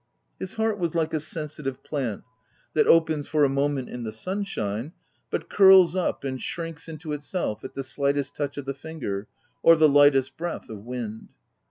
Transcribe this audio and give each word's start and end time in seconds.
His 0.39 0.55
heart 0.55 0.79
was 0.79 0.95
like 0.95 1.13
a 1.13 1.19
sensitive 1.19 1.83
plant, 1.83 2.23
that 2.73 2.87
opens 2.87 3.27
for 3.27 3.43
a 3.43 3.49
moment 3.49 3.87
in 3.87 4.01
the 4.01 4.11
sunshine, 4.11 4.93
but 5.29 5.47
curls 5.47 5.95
up 5.95 6.23
and 6.23 6.41
shrinks 6.41 6.89
into 6.89 7.11
itself 7.13 7.63
at 7.63 7.75
the 7.75 7.83
slightest 7.83 8.33
touch 8.35 8.57
of 8.57 8.65
the 8.65 8.73
finger, 8.73 9.27
or 9.61 9.75
the 9.75 9.87
lightest 9.87 10.35
breath 10.37 10.69
of 10.69 10.83
wind. 10.85 11.29